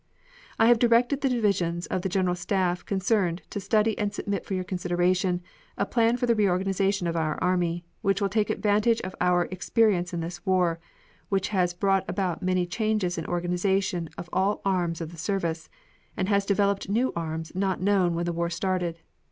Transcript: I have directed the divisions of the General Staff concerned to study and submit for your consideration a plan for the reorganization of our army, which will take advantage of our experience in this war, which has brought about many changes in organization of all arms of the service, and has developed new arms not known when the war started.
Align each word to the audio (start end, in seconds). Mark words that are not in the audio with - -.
I 0.57 0.65
have 0.65 0.79
directed 0.79 1.21
the 1.21 1.29
divisions 1.29 1.85
of 1.85 2.01
the 2.01 2.09
General 2.09 2.33
Staff 2.33 2.83
concerned 2.87 3.43
to 3.51 3.59
study 3.59 3.95
and 3.99 4.11
submit 4.11 4.47
for 4.47 4.55
your 4.55 4.63
consideration 4.63 5.43
a 5.77 5.85
plan 5.85 6.17
for 6.17 6.25
the 6.25 6.33
reorganization 6.33 7.05
of 7.05 7.15
our 7.15 7.37
army, 7.39 7.85
which 8.01 8.19
will 8.19 8.27
take 8.27 8.49
advantage 8.49 8.99
of 9.01 9.13
our 9.21 9.43
experience 9.51 10.11
in 10.11 10.19
this 10.21 10.43
war, 10.43 10.79
which 11.29 11.49
has 11.49 11.75
brought 11.75 12.09
about 12.09 12.41
many 12.41 12.65
changes 12.65 13.19
in 13.19 13.27
organization 13.27 14.09
of 14.17 14.27
all 14.33 14.63
arms 14.65 15.01
of 15.01 15.11
the 15.11 15.19
service, 15.19 15.69
and 16.17 16.27
has 16.29 16.47
developed 16.47 16.89
new 16.89 17.13
arms 17.15 17.51
not 17.53 17.79
known 17.79 18.15
when 18.15 18.25
the 18.25 18.33
war 18.33 18.49
started. 18.49 19.01